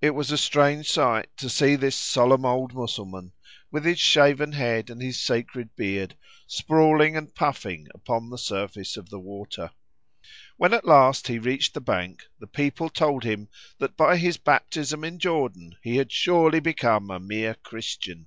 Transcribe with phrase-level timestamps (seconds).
[0.00, 3.30] It was a strange sight to see this solemn old Mussulman,
[3.70, 6.16] with his shaven head and his sacred beard,
[6.48, 9.70] sprawling and puffing upon the surface of the water.
[10.56, 13.48] When at last he reached the bank the people told him
[13.78, 18.26] that by his baptism in Jordan he had surely become a mere Christian.